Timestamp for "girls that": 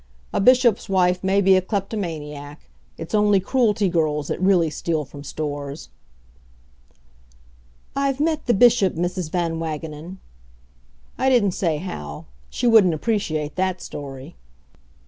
3.87-4.41